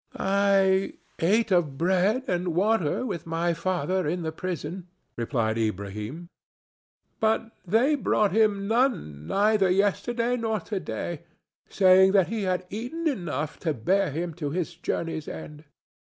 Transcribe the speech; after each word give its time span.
"I 0.17 0.93
ate 1.19 1.51
of 1.51 1.77
bread 1.77 2.23
and 2.27 2.55
water 2.55 3.05
with 3.05 3.27
my 3.27 3.53
father 3.53 4.07
in 4.07 4.23
the 4.23 4.31
prison," 4.31 4.87
replied 5.15 5.59
Ilbrahim, 5.59 6.27
"but 7.19 7.51
they 7.67 7.93
brought 7.93 8.31
him 8.31 8.67
none 8.67 9.27
neither 9.27 9.69
yesterday 9.69 10.37
nor 10.37 10.59
to 10.61 10.79
day, 10.79 11.21
saying 11.69 12.13
that 12.13 12.29
he 12.29 12.41
had 12.49 12.65
eaten 12.71 13.07
enough 13.07 13.59
to 13.59 13.75
bear 13.75 14.09
him 14.09 14.33
to 14.41 14.49
his 14.49 14.73
journey's 14.73 15.27
end. 15.27 15.65